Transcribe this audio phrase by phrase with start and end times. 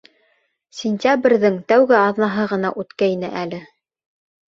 [0.77, 3.65] Сентябрҙең тәүге аҙнаһы ғына үткәйне әле.